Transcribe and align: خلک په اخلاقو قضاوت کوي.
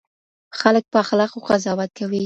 خلک 0.59 0.83
په 0.91 0.97
اخلاقو 1.03 1.45
قضاوت 1.47 1.91
کوي. 1.99 2.19